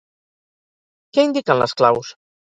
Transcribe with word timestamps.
Què 1.17 1.25
indiquen 1.27 1.61
les 1.63 1.77
claus? 1.83 2.11